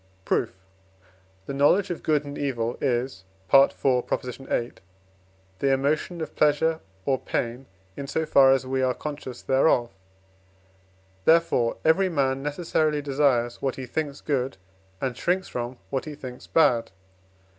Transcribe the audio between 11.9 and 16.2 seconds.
man necessarily desires what he thinks good, and shrinks from what he